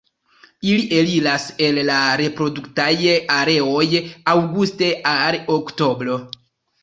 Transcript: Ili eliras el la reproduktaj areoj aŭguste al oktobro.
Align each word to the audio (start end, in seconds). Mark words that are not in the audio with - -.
Ili 0.67 0.85
eliras 0.99 1.43
el 1.65 1.75
la 1.89 1.97
reproduktaj 2.21 2.87
areoj 3.35 3.85
aŭguste 4.35 4.89
al 5.13 5.37
oktobro. 5.57 6.17